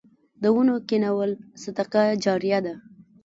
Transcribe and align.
د 0.41 0.43
ونو 0.55 0.75
کینول 0.87 1.31
صدقه 1.63 2.03
جاریه 2.23 2.59
ده 2.65 2.73